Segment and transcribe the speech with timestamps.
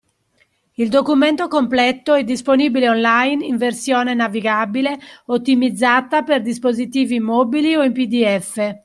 [0.77, 7.93] Il documento completo è disponibile online in versione navigabile ottimizzata per dispositivi mobili o in
[7.93, 8.77] PDF.